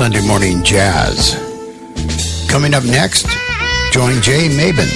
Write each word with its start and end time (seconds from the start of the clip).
Sunday 0.00 0.26
Morning 0.26 0.64
Jazz. 0.64 1.34
Coming 2.48 2.72
up 2.72 2.84
next, 2.84 3.26
join 3.92 4.22
Jay 4.22 4.48
Mabin, 4.48 4.88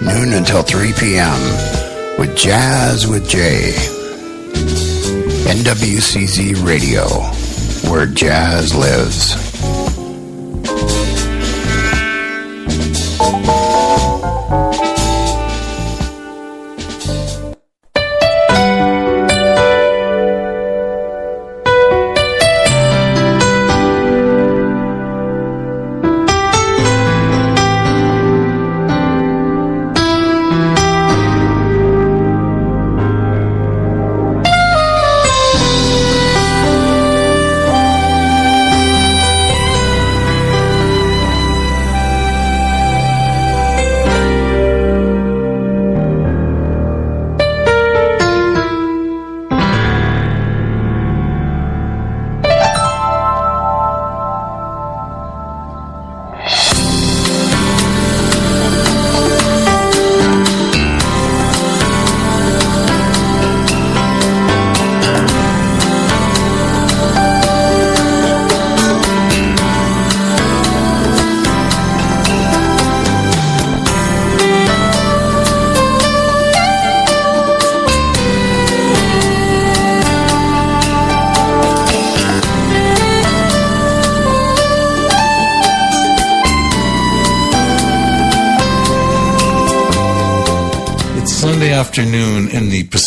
noon 0.00 0.32
until 0.32 0.64
3 0.64 0.92
p.m. 0.94 2.18
with 2.18 2.36
Jazz 2.36 3.06
with 3.06 3.28
Jay. 3.28 3.70
NWCZ 5.46 6.66
Radio, 6.66 7.06
where 7.88 8.06
jazz 8.06 8.74
lives. 8.74 9.51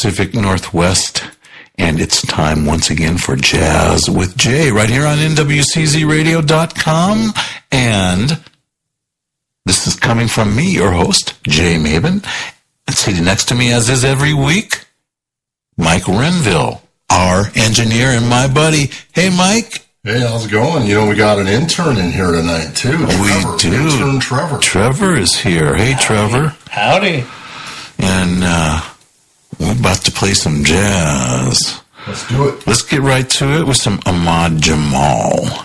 Pacific 0.05 0.35
Northwest, 0.35 1.23
and 1.79 1.99
it's 1.99 2.21
time 2.21 2.67
once 2.67 2.91
again 2.91 3.17
for 3.17 3.35
Jazz 3.35 4.07
with 4.07 4.37
Jay 4.37 4.69
right 4.69 4.87
here 4.87 5.07
on 5.07 5.17
NWCZRadio.com. 5.17 7.33
And 7.71 8.39
this 9.65 9.87
is 9.87 9.95
coming 9.95 10.27
from 10.27 10.55
me, 10.55 10.75
your 10.75 10.91
host, 10.91 11.33
Jay 11.47 11.77
Mabin. 11.77 12.23
And 12.85 12.95
sitting 12.95 13.25
next 13.25 13.45
to 13.45 13.55
me, 13.55 13.73
as 13.73 13.89
is 13.89 14.05
every 14.05 14.35
week, 14.35 14.85
Mike 15.75 16.07
Renville, 16.07 16.83
our 17.09 17.45
engineer 17.55 18.09
and 18.09 18.29
my 18.29 18.47
buddy. 18.47 18.91
Hey, 19.11 19.31
Mike. 19.35 19.87
Hey, 20.03 20.19
how's 20.19 20.45
it 20.45 20.51
going? 20.51 20.85
You 20.85 20.93
know, 20.93 21.07
we 21.09 21.15
got 21.15 21.39
an 21.39 21.47
intern 21.47 21.97
in 21.97 22.11
here 22.11 22.31
tonight, 22.31 22.75
too. 22.75 22.91
We 22.91 23.07
Trevor, 23.07 23.57
do. 23.57 23.73
Intern 23.73 24.19
Trevor. 24.19 24.59
Trevor 24.59 25.15
is 25.15 25.35
here. 25.35 25.75
Hey, 25.75 25.95
Trevor. 25.99 26.55
Howdy. 26.69 27.23
And 27.97 28.43
uh, 28.43 28.81
we're 29.59 29.71
about 29.71 30.03
to 30.03 30.11
play 30.25 30.33
some 30.33 30.63
jazz. 30.63 31.83
Let's 32.07 32.27
do 32.27 32.47
it. 32.47 32.65
Let's 32.65 32.81
get 32.81 33.01
right 33.01 33.29
to 33.29 33.59
it 33.59 33.67
with 33.67 33.77
some 33.77 33.99
Ahmad 34.07 34.59
Jamal. 34.59 35.64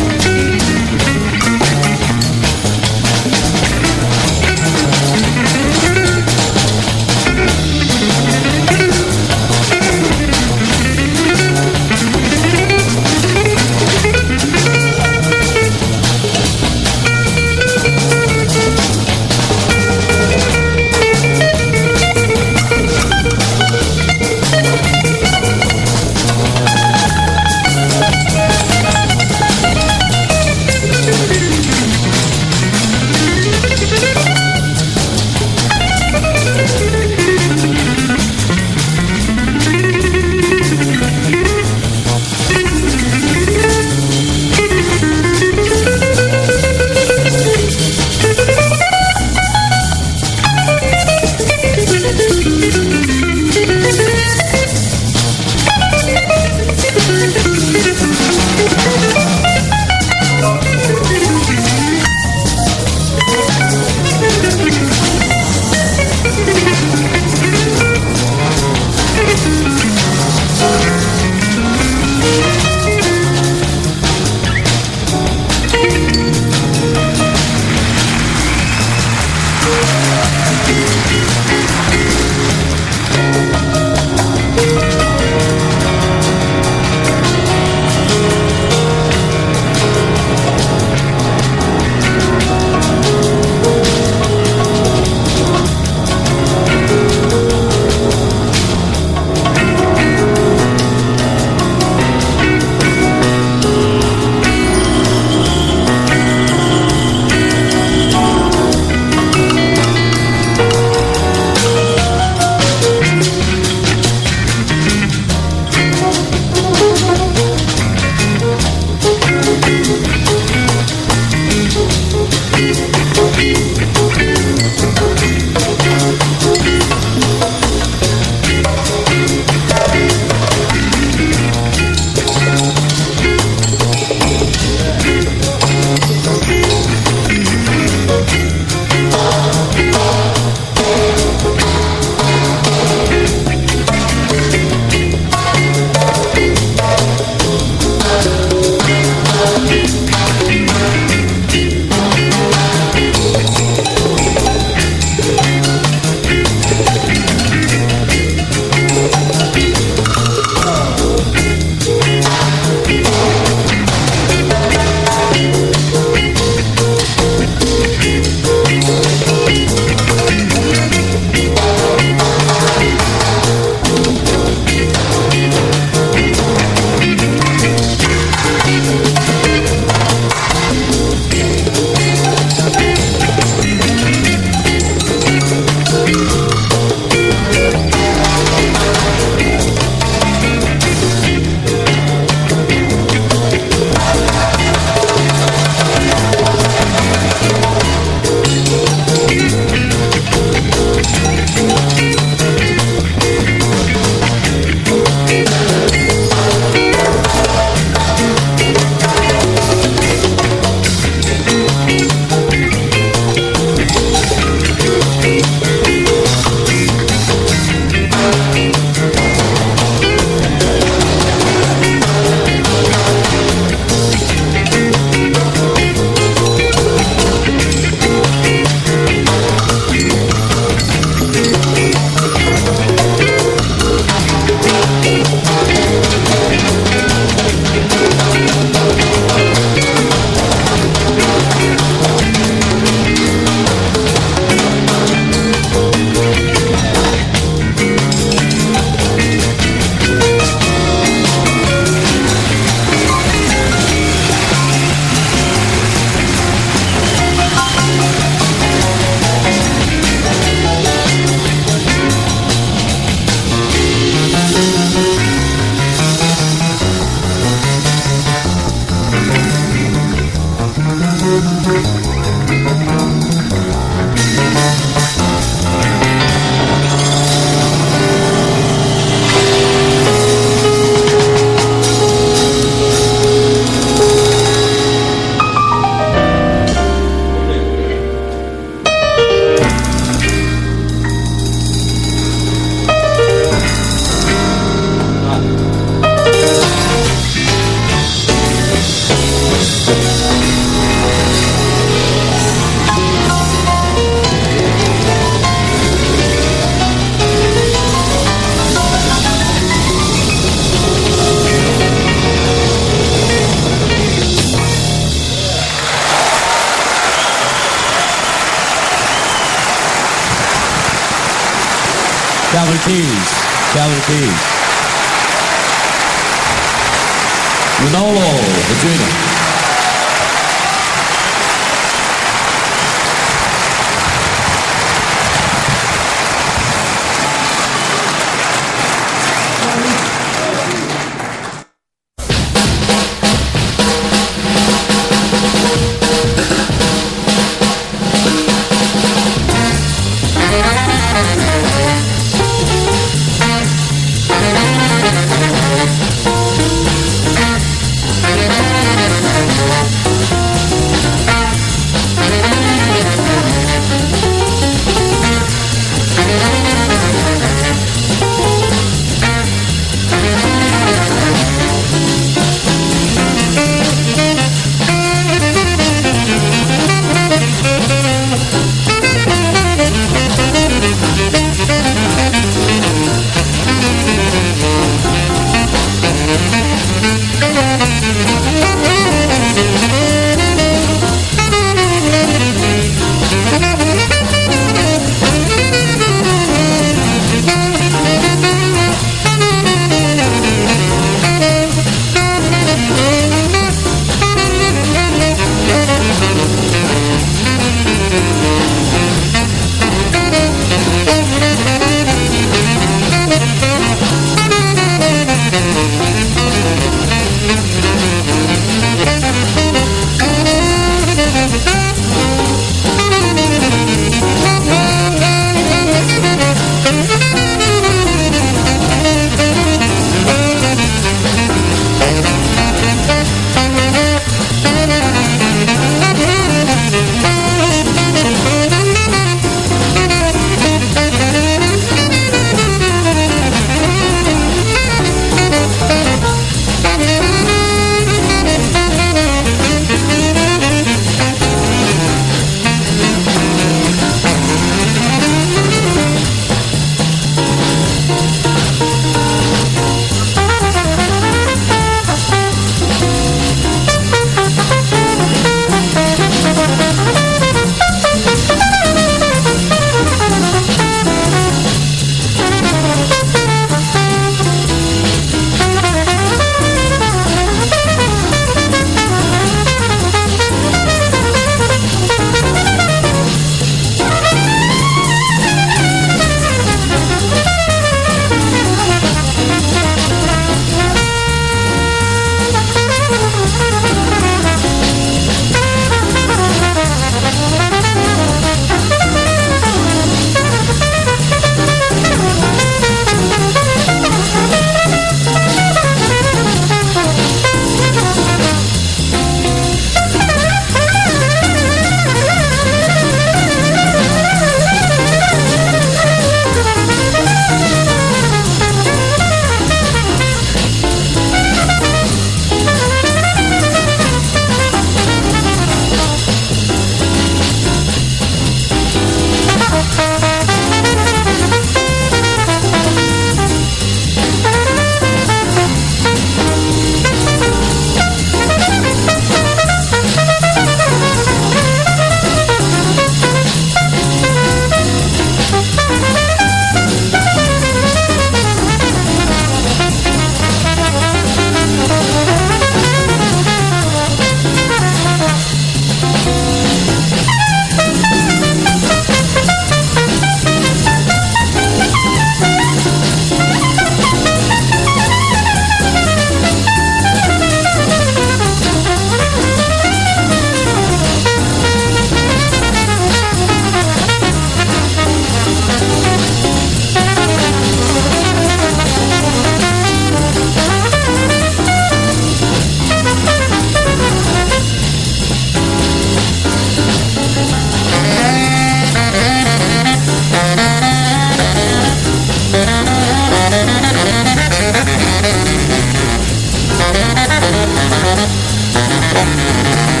Música 599.13 600.00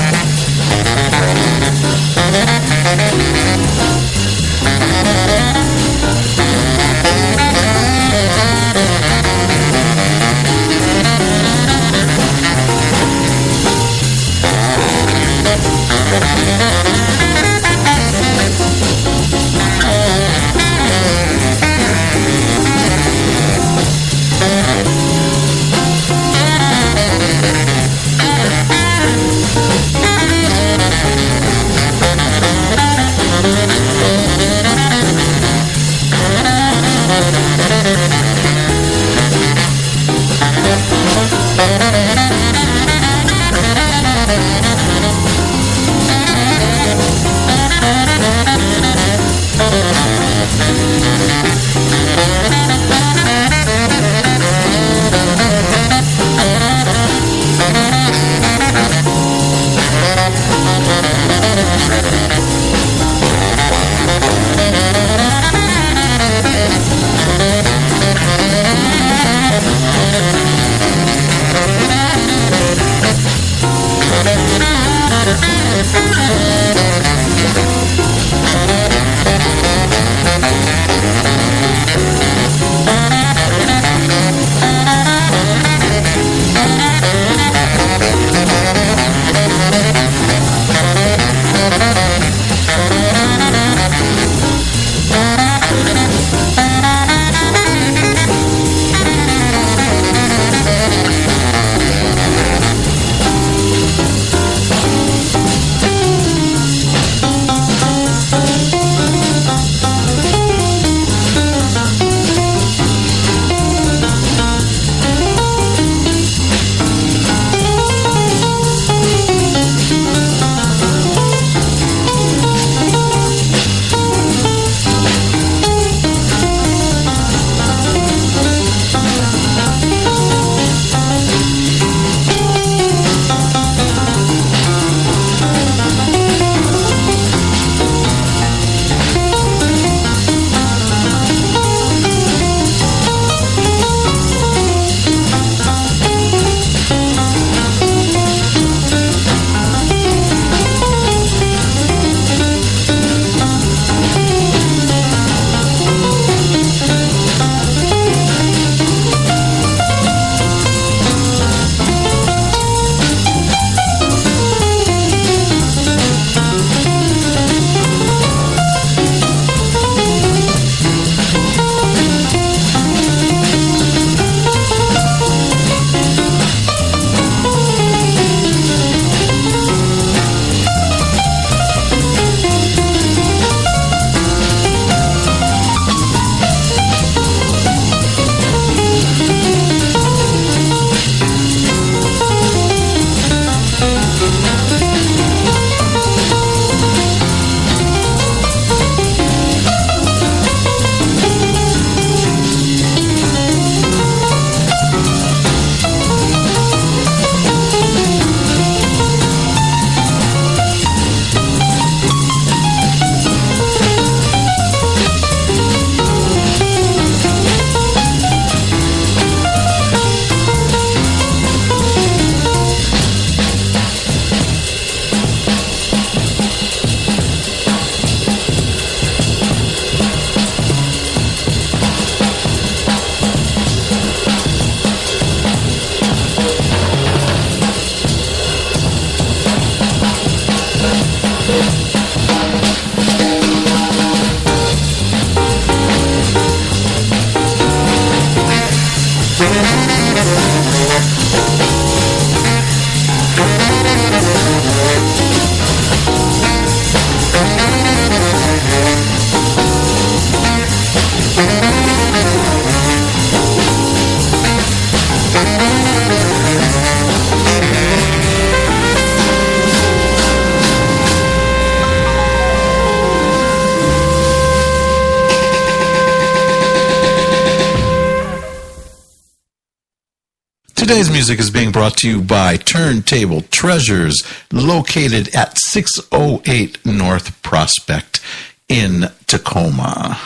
Today's 280.91 281.09
music 281.09 281.39
is 281.39 281.49
being 281.49 281.71
brought 281.71 281.95
to 281.99 282.09
you 282.09 282.21
by 282.21 282.57
Turntable 282.57 283.43
Treasures, 283.43 284.21
located 284.51 285.33
at 285.33 285.57
608 285.57 286.85
North 286.85 287.41
Prospect 287.41 288.19
in 288.67 289.05
Tacoma. 289.25 290.19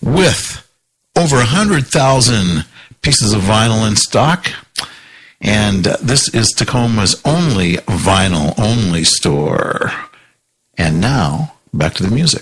With 0.00 0.66
over 1.14 1.36
100,000 1.36 2.64
pieces 3.02 3.34
of 3.34 3.42
vinyl 3.42 3.86
in 3.86 3.96
stock, 3.96 4.50
and 5.42 5.84
this 5.84 6.32
is 6.32 6.54
Tacoma's 6.56 7.20
only 7.26 7.74
vinyl 7.74 8.58
only 8.58 9.04
store. 9.04 9.92
And 10.78 11.02
now, 11.02 11.56
back 11.74 11.92
to 11.96 12.02
the 12.02 12.14
music. 12.14 12.41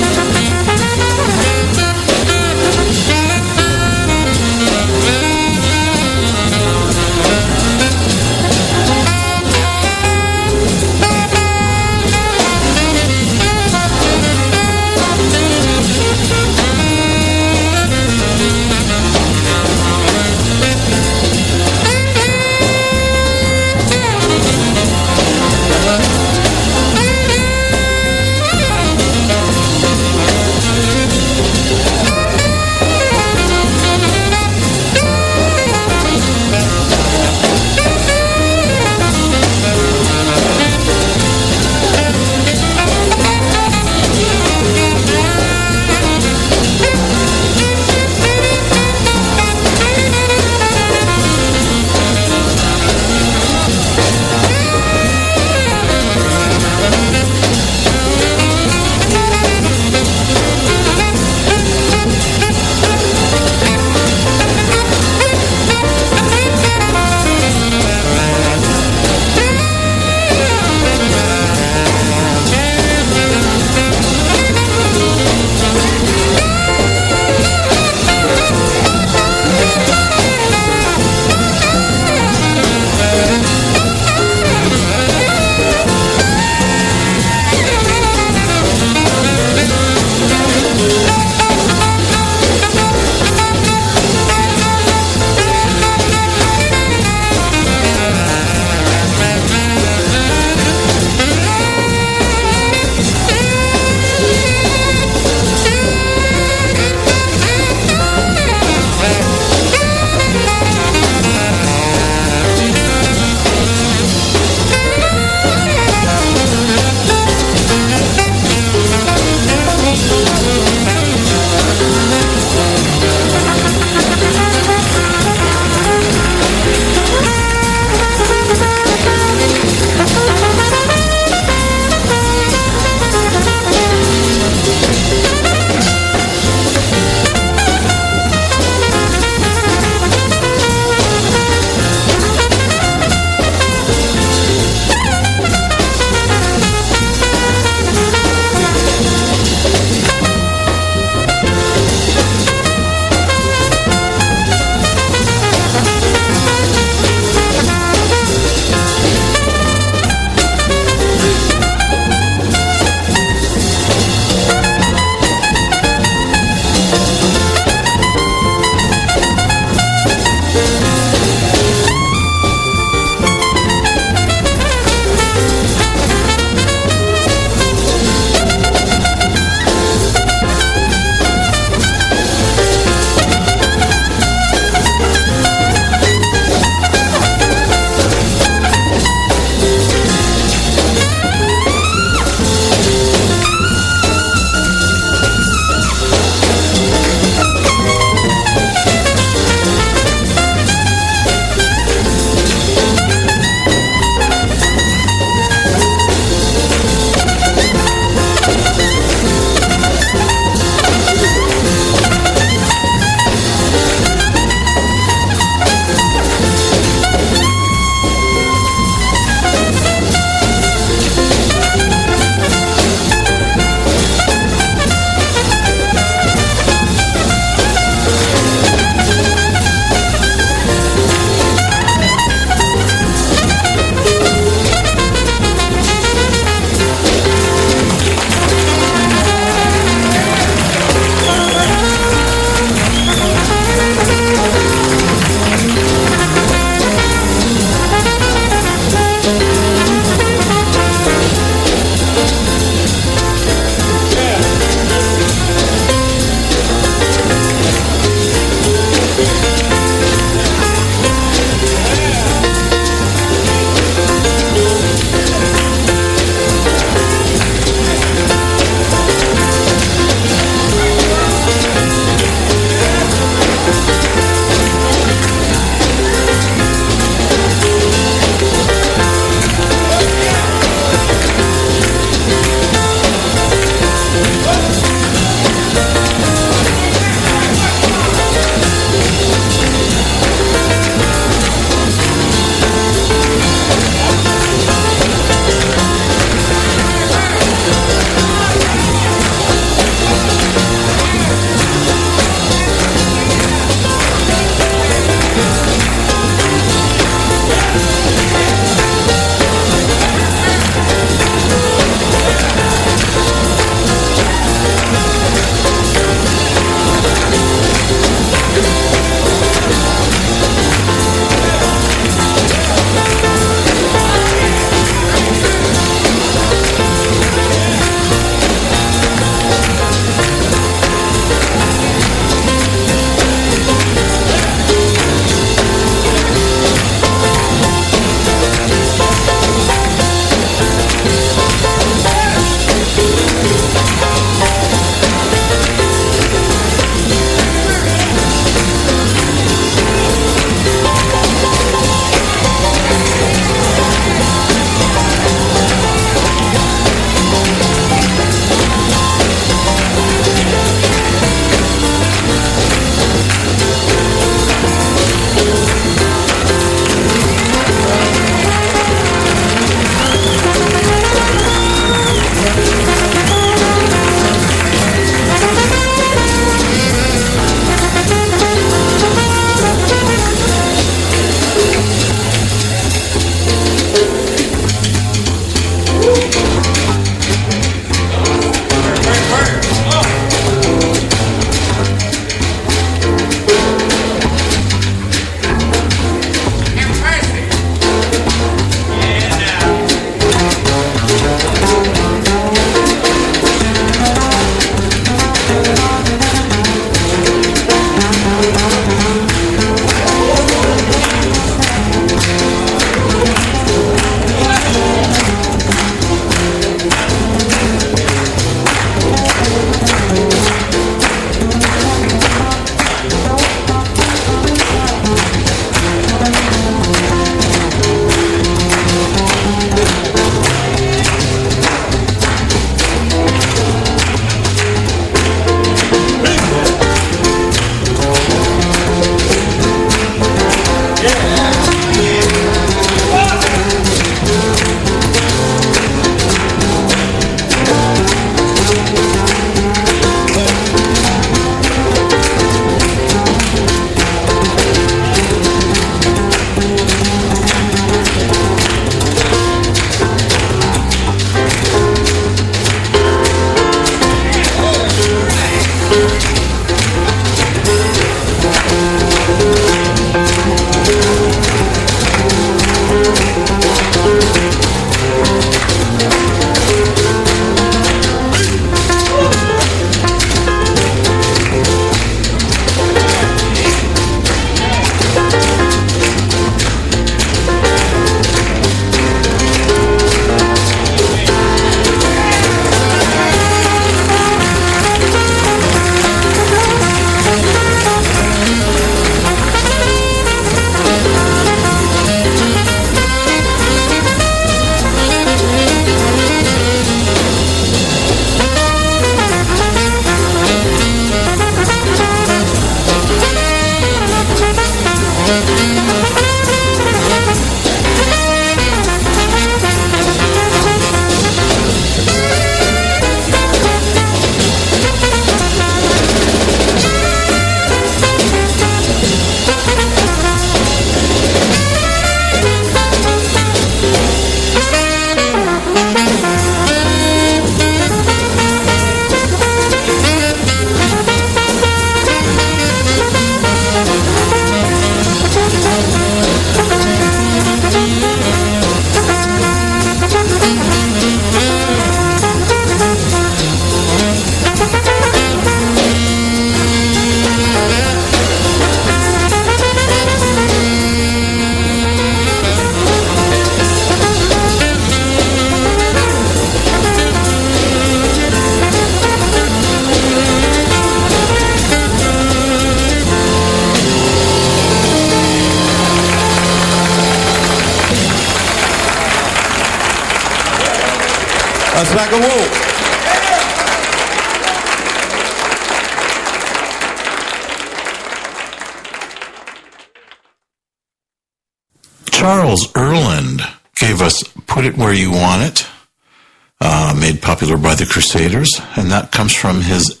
And 598.22 598.92
that 598.92 599.10
comes 599.10 599.34
from 599.34 599.62
his 599.62 600.00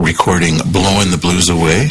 recording 0.00 0.56
Blowing 0.72 1.10
the 1.10 1.18
Blues 1.20 1.50
Away. 1.50 1.90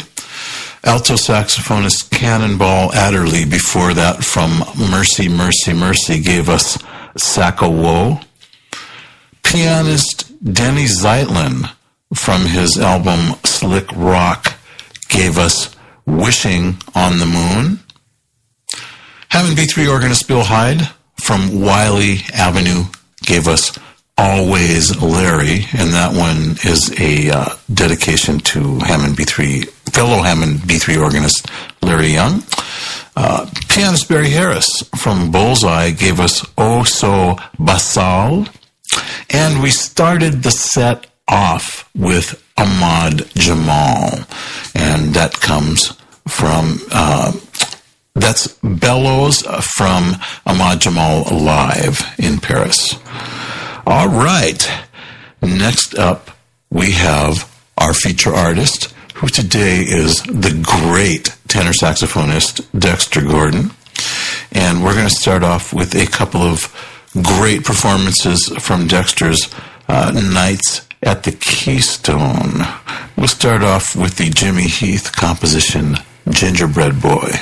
Alto 0.82 1.14
saxophonist 1.14 2.10
Cannonball 2.10 2.92
Adderley, 2.94 3.44
before 3.44 3.94
that 3.94 4.24
from 4.24 4.64
Mercy, 4.90 5.28
Mercy, 5.28 5.72
Mercy, 5.72 6.20
gave 6.20 6.48
us 6.48 6.82
Sack 7.16 7.62
o' 7.62 7.70
Woe. 7.70 8.20
Pianist 9.44 10.32
Denny 10.42 10.86
Zeitlin 10.86 11.70
from 12.12 12.46
his 12.46 12.76
album 12.76 13.36
Slick 13.44 13.86
Rock 13.94 14.54
gave 15.08 15.38
us 15.38 15.76
Wishing 16.06 16.78
on 16.96 17.20
the 17.20 17.26
Moon. 17.26 17.78
Hammond 19.28 19.56
B3 19.56 19.88
organist 19.88 20.26
Bill 20.26 20.42
Heid 20.42 20.92
from 21.20 21.60
Wylie 21.60 22.22
Avenue 22.34 22.86
gave 23.22 23.46
us 23.46 23.77
Always 24.38 24.96
Larry, 25.02 25.66
and 25.72 25.92
that 25.94 26.14
one 26.14 26.56
is 26.62 26.94
a 27.00 27.28
uh, 27.28 27.56
dedication 27.74 28.38
to 28.38 28.78
Hammond 28.78 29.16
B3, 29.16 29.68
fellow 29.92 30.22
Hammond 30.22 30.60
B3 30.60 31.02
organist 31.02 31.48
Larry 31.82 32.10
Young. 32.12 32.44
Uh, 33.16 33.50
pianist 33.68 34.08
Barry 34.08 34.30
Harris 34.30 34.68
from 34.94 35.32
Bullseye 35.32 35.90
gave 35.90 36.20
us 36.20 36.46
Oh 36.56 36.84
So 36.84 37.36
Basal, 37.58 38.46
and 39.28 39.60
we 39.60 39.70
started 39.70 40.44
the 40.44 40.52
set 40.52 41.08
off 41.26 41.90
with 41.96 42.40
Ahmad 42.56 43.26
Jamal, 43.34 44.24
and 44.76 45.14
that 45.14 45.32
comes 45.40 45.98
from 46.28 46.78
uh, 46.92 47.32
that's 48.14 48.46
Bellows 48.62 49.42
from 49.74 50.14
Ahmad 50.46 50.80
Jamal 50.80 51.24
Live 51.24 52.02
in 52.18 52.38
Paris. 52.38 52.94
All 53.90 54.08
right. 54.08 54.70
Next 55.40 55.94
up, 55.94 56.30
we 56.68 56.90
have 56.92 57.50
our 57.78 57.94
feature 57.94 58.34
artist, 58.34 58.92
who 59.14 59.28
today 59.28 59.78
is 59.78 60.16
the 60.24 60.60
great 60.62 61.34
tenor 61.48 61.70
saxophonist 61.70 62.66
Dexter 62.78 63.22
Gordon. 63.22 63.70
And 64.52 64.84
we're 64.84 64.92
going 64.92 65.08
to 65.08 65.14
start 65.14 65.42
off 65.42 65.72
with 65.72 65.94
a 65.94 66.04
couple 66.04 66.42
of 66.42 66.70
great 67.14 67.64
performances 67.64 68.48
from 68.58 68.88
Dexter's 68.88 69.48
uh, 69.88 70.10
Nights 70.34 70.86
at 71.02 71.22
the 71.22 71.32
Keystone. 71.32 72.66
We'll 73.16 73.26
start 73.26 73.62
off 73.62 73.96
with 73.96 74.18
the 74.18 74.28
Jimmy 74.28 74.68
Heath 74.68 75.12
composition, 75.16 75.96
Gingerbread 76.28 77.00
Boy. 77.00 77.32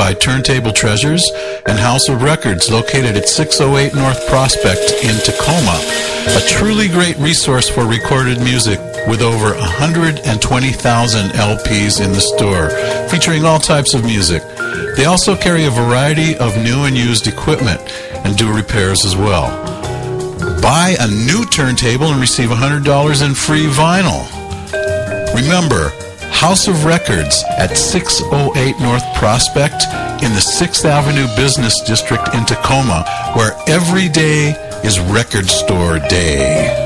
by 0.00 0.14
Turntable 0.14 0.72
Treasures 0.72 1.22
and 1.66 1.78
House 1.78 2.08
of 2.08 2.22
Records, 2.22 2.70
located 2.70 3.18
at 3.18 3.28
608 3.28 3.94
North 3.94 4.26
Prospect 4.28 4.92
in 5.04 5.14
Tacoma. 5.20 5.76
A 6.38 6.40
truly 6.48 6.88
great 6.88 7.18
resource 7.18 7.68
for 7.68 7.84
recorded 7.84 8.38
music 8.38 8.80
with 9.06 9.20
over 9.20 9.52
120,000 9.58 11.30
LPs 11.32 12.02
in 12.02 12.12
the 12.12 12.20
store, 12.22 12.70
featuring 13.10 13.44
all 13.44 13.58
types 13.58 13.92
of 13.92 14.02
music. 14.02 14.42
They 14.96 15.04
also 15.04 15.36
carry 15.36 15.66
a 15.66 15.70
variety 15.70 16.34
of 16.34 16.56
new 16.56 16.84
and 16.84 16.96
used 16.96 17.26
equipment 17.26 17.82
and 18.24 18.38
do 18.38 18.50
repairs 18.50 19.04
as 19.04 19.14
well. 19.14 19.50
Buy 20.62 20.96
a 20.98 21.08
new 21.08 21.44
turntable 21.44 22.06
and 22.06 22.18
receive 22.22 22.48
$100 22.48 23.22
in 23.22 23.34
free 23.34 23.66
vinyl. 23.66 24.24
Remember, 25.34 25.92
House 26.40 26.68
of 26.68 26.86
Records 26.86 27.44
at 27.58 27.76
608 27.76 28.80
North 28.80 29.04
Prospect 29.16 29.84
in 30.24 30.32
the 30.32 30.40
6th 30.40 30.86
Avenue 30.86 31.26
Business 31.36 31.78
District 31.82 32.34
in 32.34 32.46
Tacoma, 32.46 33.04
where 33.36 33.52
every 33.68 34.08
day 34.08 34.54
is 34.82 34.98
Record 35.00 35.50
Store 35.50 35.98
Day. 35.98 36.80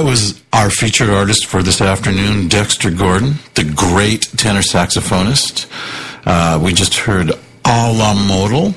That 0.00 0.06
was 0.06 0.42
our 0.54 0.70
featured 0.70 1.10
artist 1.10 1.44
for 1.44 1.62
this 1.62 1.82
afternoon, 1.82 2.48
Dexter 2.48 2.90
Gordon, 2.90 3.34
the 3.54 3.64
great 3.64 4.22
tenor 4.38 4.62
saxophonist. 4.62 5.66
Uh, 6.24 6.58
we 6.58 6.72
just 6.72 6.96
heard 6.96 7.30
A 7.66 7.92
la 7.92 8.14
Modal, 8.14 8.74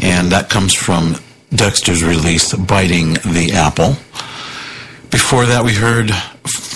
and 0.00 0.30
that 0.30 0.50
comes 0.50 0.74
from 0.74 1.16
Dexter's 1.48 2.04
release, 2.04 2.54
Biting 2.54 3.14
the 3.24 3.52
Apple. 3.54 3.96
Before 5.10 5.46
that, 5.46 5.64
we 5.64 5.72
heard 5.72 6.10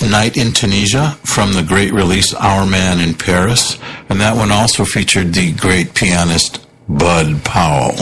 Night 0.00 0.38
in 0.38 0.54
Tunisia 0.54 1.18
from 1.24 1.52
the 1.52 1.62
great 1.62 1.92
release 1.92 2.32
Our 2.32 2.64
Man 2.64 3.00
in 3.00 3.12
Paris, 3.12 3.78
and 4.08 4.18
that 4.18 4.34
one 4.34 4.50
also 4.50 4.86
featured 4.86 5.34
the 5.34 5.52
great 5.52 5.92
pianist 5.92 6.66
Bud 6.88 7.44
Powell. 7.44 7.96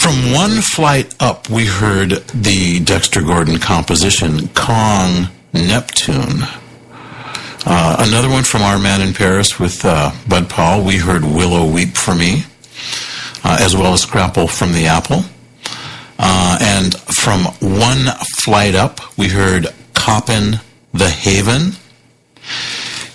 From 0.00 0.32
one 0.32 0.60
flight 0.60 1.14
up, 1.18 1.50
we 1.50 1.66
heard 1.66 2.10
the 2.32 2.78
Dexter 2.80 3.20
Gordon 3.20 3.58
composition, 3.58 4.48
Kong 4.48 5.28
Neptune. 5.52 6.44
Uh, 7.66 7.96
another 7.98 8.28
one 8.28 8.44
from 8.44 8.62
Our 8.62 8.78
Man 8.78 9.00
in 9.00 9.12
Paris 9.12 9.58
with 9.58 9.84
uh, 9.84 10.12
Bud 10.28 10.48
Powell, 10.48 10.84
we 10.84 10.98
heard 10.98 11.24
Willow 11.24 11.68
Weep 11.68 11.96
for 11.96 12.14
Me, 12.14 12.44
uh, 13.42 13.58
as 13.60 13.76
well 13.76 13.92
as 13.92 14.02
Scrapple 14.02 14.46
from 14.46 14.72
the 14.72 14.86
Apple. 14.86 15.22
Uh, 16.18 16.58
and 16.60 16.96
from 16.96 17.44
one 17.60 18.06
flight 18.44 18.76
up, 18.76 19.00
we 19.18 19.28
heard 19.28 19.66
Coppin 19.94 20.60
the 20.94 21.10
Haven. 21.10 21.72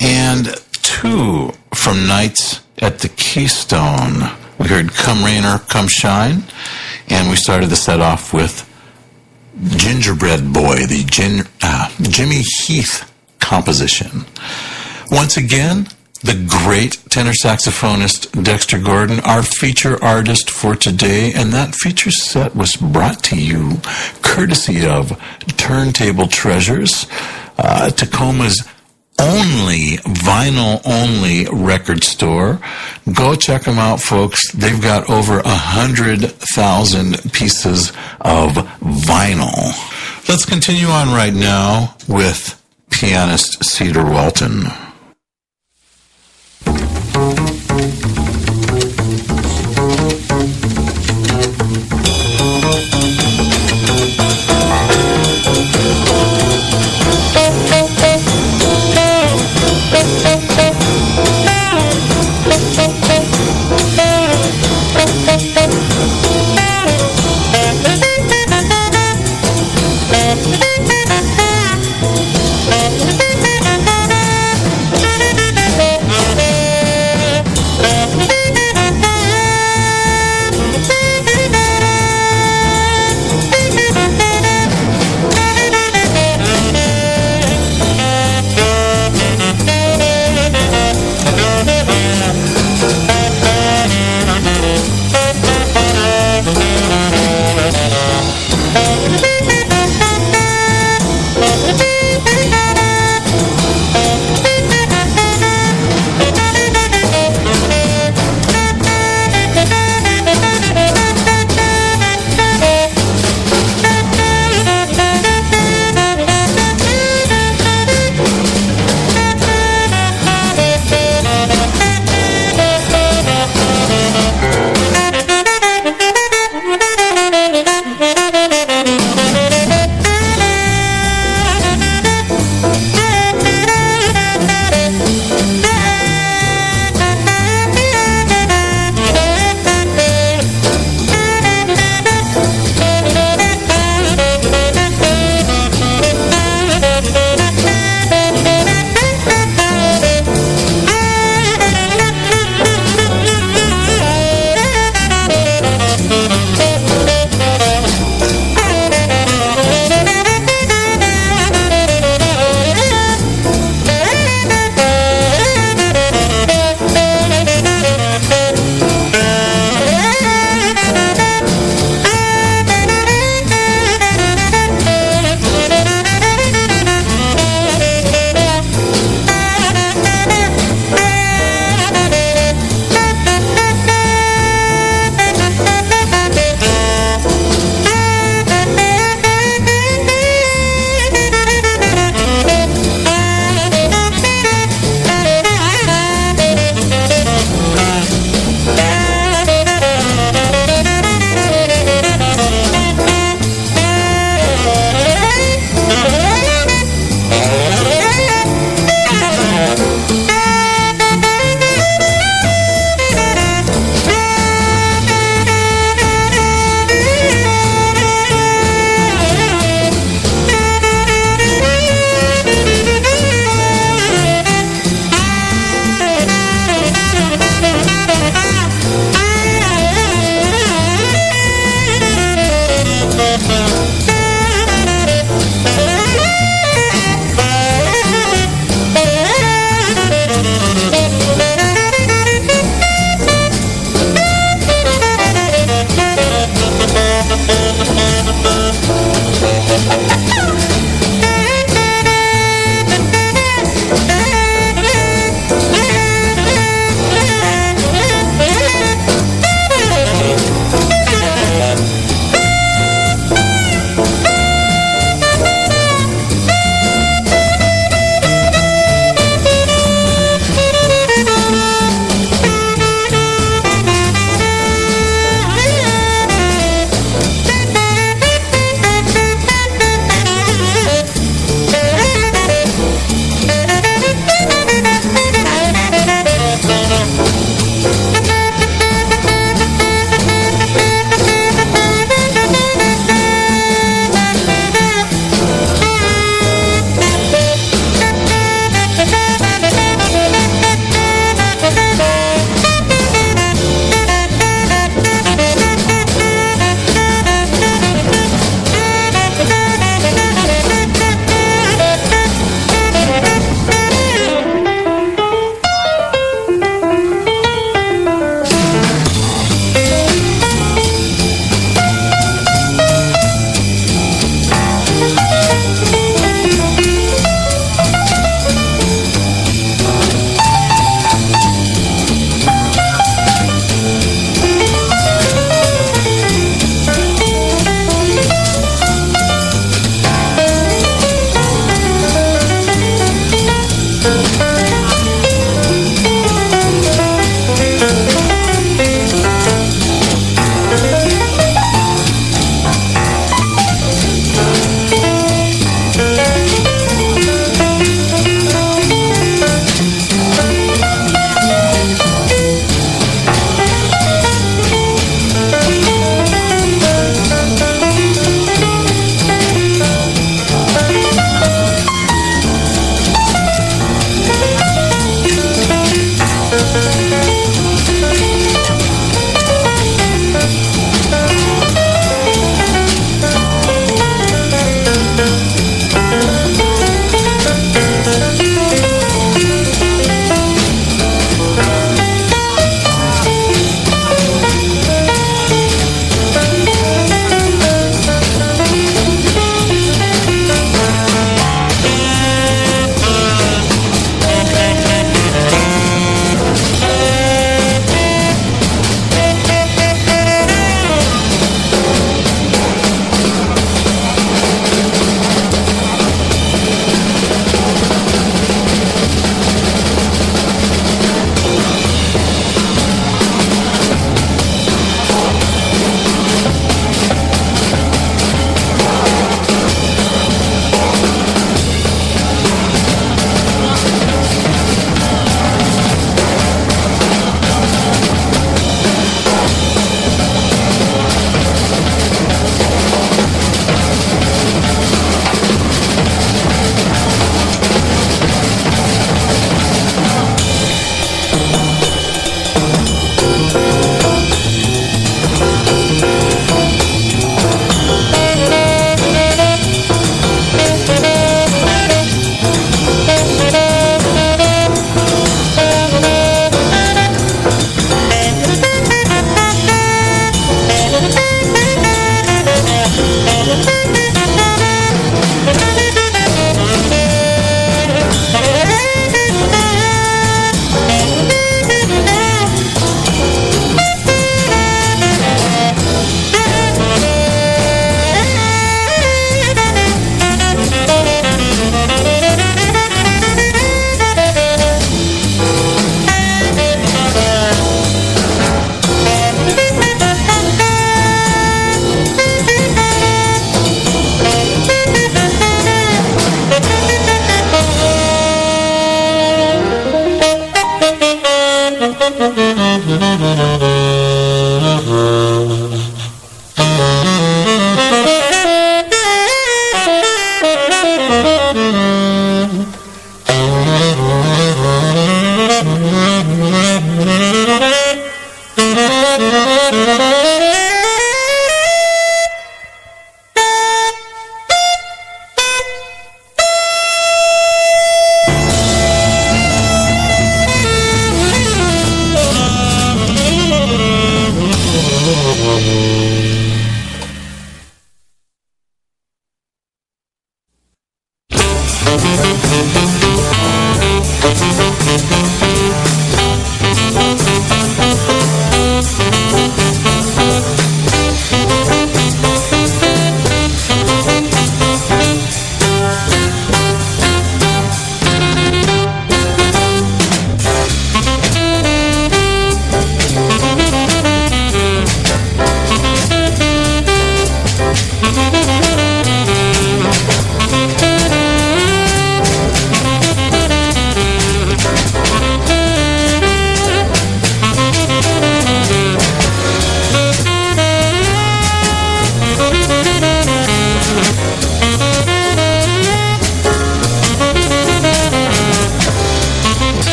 And 0.00 0.54
two 0.72 1.52
from 1.74 2.06
Nights 2.06 2.60
at 2.78 3.00
the 3.00 3.08
Keystone. 3.08 4.30
We 4.58 4.66
heard 4.66 4.92
Come 4.92 5.24
Rain 5.24 5.44
or 5.44 5.58
Come 5.58 5.86
Shine, 5.88 6.42
and 7.08 7.30
we 7.30 7.36
started 7.36 7.70
the 7.70 7.76
set 7.76 8.00
off 8.00 8.32
with 8.34 8.64
Gingerbread 9.76 10.52
Boy, 10.52 10.86
the 10.86 11.04
Gin, 11.04 11.46
uh, 11.62 11.90
Jimmy 12.02 12.42
Heath 12.64 13.12
composition. 13.38 14.24
Once 15.10 15.36
again, 15.36 15.88
the 16.22 16.44
great 16.64 16.98
tenor 17.08 17.32
saxophonist 17.32 18.42
Dexter 18.42 18.78
Gordon, 18.78 19.20
our 19.20 19.42
feature 19.42 20.02
artist 20.02 20.50
for 20.50 20.74
today, 20.74 21.32
and 21.32 21.52
that 21.52 21.76
feature 21.76 22.10
set 22.10 22.56
was 22.56 22.74
brought 22.74 23.22
to 23.24 23.40
you 23.40 23.78
courtesy 24.22 24.84
of 24.84 25.16
Turntable 25.56 26.26
Treasures, 26.26 27.06
uh, 27.58 27.90
Tacoma's 27.90 28.68
only 29.20 29.98
vinyl 29.98 30.80
only 30.86 31.46
record 31.50 32.04
store. 32.04 32.60
Go 33.12 33.34
check 33.34 33.62
them 33.62 33.78
out, 33.78 34.00
folks. 34.00 34.50
They've 34.52 34.80
got 34.80 35.08
over 35.10 35.40
a 35.40 35.48
hundred 35.48 36.20
thousand 36.54 37.32
pieces 37.32 37.90
of 38.20 38.52
vinyl. 38.80 40.28
Let's 40.28 40.44
continue 40.44 40.86
on 40.86 41.08
right 41.08 41.34
now 41.34 41.96
with 42.08 42.62
pianist 42.90 43.64
Cedar 43.64 44.04
Walton. 44.04 44.64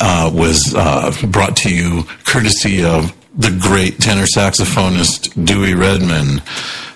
Uh, 0.00 0.30
was 0.32 0.74
uh, 0.76 1.12
brought 1.28 1.56
to 1.56 1.74
you 1.74 2.04
courtesy 2.24 2.84
of 2.84 3.14
the 3.36 3.56
great 3.60 3.98
tenor 3.98 4.24
saxophonist 4.24 5.44
Dewey 5.44 5.74
Redman. 5.74 6.42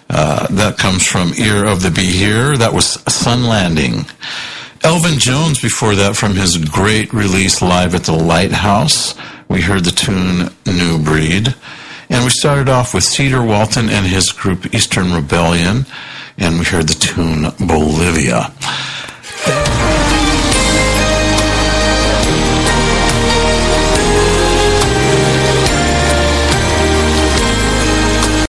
Uh, 0.09 0.47
that 0.49 0.77
comes 0.77 1.07
from 1.07 1.33
Ear 1.39 1.65
of 1.65 1.83
the 1.83 1.91
Behearer. 1.91 2.57
That 2.57 2.73
was 2.73 3.01
Sun 3.13 3.45
Landing. 3.45 4.07
Elvin 4.83 5.19
Jones 5.19 5.61
before 5.61 5.95
that 5.95 6.17
from 6.17 6.35
his 6.35 6.57
great 6.57 7.13
release 7.13 7.61
live 7.61 7.95
at 7.95 8.05
the 8.05 8.13
Lighthouse. 8.13 9.15
We 9.49 9.61
heard 9.61 9.85
the 9.85 9.91
tune 9.91 10.51
New 10.67 10.99
Breed. 11.03 11.55
And 12.09 12.25
we 12.25 12.31
started 12.31 12.69
off 12.69 12.93
with 12.93 13.05
Cedar 13.05 13.45
Walton 13.45 13.89
and 13.89 14.07
his 14.07 14.33
group 14.33 14.75
Eastern 14.75 15.13
Rebellion. 15.13 15.87
And 16.39 16.59
we 16.59 16.65
heard 16.65 16.89
the 16.89 16.95
tune 16.95 17.43
Bolivia. 17.65 18.53